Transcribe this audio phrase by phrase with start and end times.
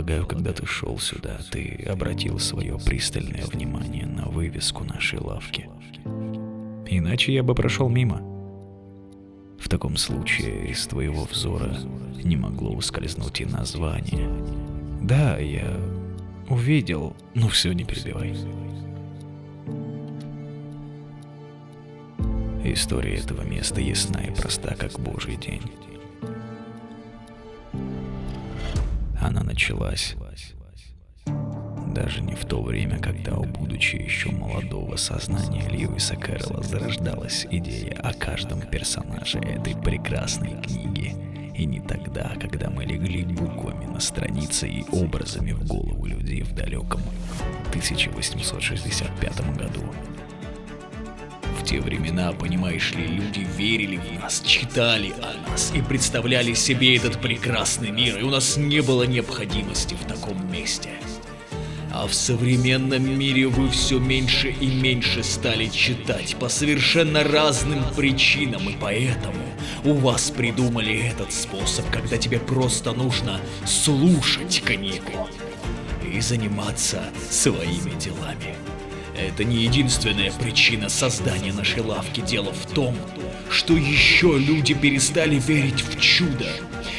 [0.00, 5.68] когда ты шел сюда, ты обратил свое пристальное внимание на вывеску нашей лавки.
[6.86, 8.22] Иначе я бы прошел мимо.
[9.58, 11.76] В таком случае из твоего взора
[12.24, 14.28] не могло ускользнуть и название.
[15.02, 15.76] Да, я
[16.48, 18.34] увидел, но все не перебивай.
[22.64, 25.62] История этого места ясна и проста, как божий день.
[29.22, 30.16] Она началась
[31.94, 37.94] даже не в то время, когда у будучи еще молодого сознания Льюиса Кэрролла зарождалась идея
[38.02, 41.14] о каждом персонаже этой прекрасной книги.
[41.56, 46.54] И не тогда, когда мы легли буквами на странице и образами в голову людей в
[46.54, 47.02] далеком
[47.68, 49.82] 1865 году.
[51.62, 56.96] В те времена, понимаешь ли, люди верили в нас, читали о нас и представляли себе
[56.96, 60.90] этот прекрасный мир, и у нас не было необходимости в таком месте.
[61.92, 68.68] А в современном мире вы все меньше и меньше стали читать по совершенно разным причинам,
[68.68, 69.44] и поэтому
[69.84, 75.28] у вас придумали этот способ, когда тебе просто нужно слушать книгу
[76.12, 78.56] и заниматься своими делами.
[79.16, 82.20] Это не единственная причина создания нашей лавки.
[82.20, 82.96] Дело в том,
[83.50, 86.46] что еще люди перестали верить в чудо.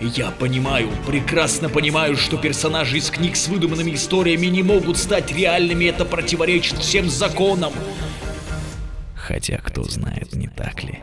[0.00, 5.86] Я понимаю, прекрасно понимаю, что персонажи из книг с выдуманными историями не могут стать реальными,
[5.86, 7.72] это противоречит всем законам.
[9.14, 10.98] Хотя кто знает, не так ли?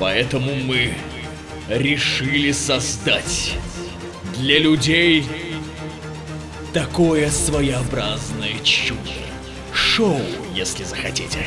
[0.00, 0.94] Поэтому мы
[1.68, 3.52] решили создать
[4.38, 5.24] для людей
[6.72, 9.00] такое своеобразное чудо.
[9.72, 10.20] Шоу,
[10.54, 11.46] если захотите.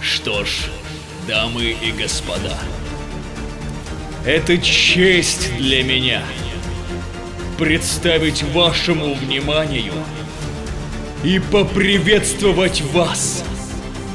[0.00, 0.66] Что ж,
[1.28, 2.56] дамы и господа,
[4.24, 6.22] это честь для меня
[7.58, 9.94] представить вашему вниманию
[11.22, 13.44] и поприветствовать вас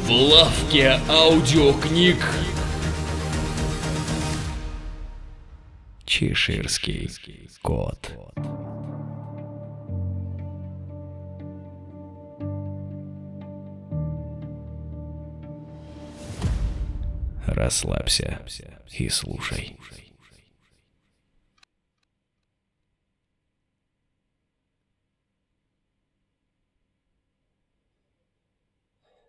[0.06, 2.18] в лавке аудиокниг
[6.06, 7.10] Чеширский
[7.62, 8.12] кот.
[17.56, 18.42] Расслабься
[18.92, 19.78] и слушай.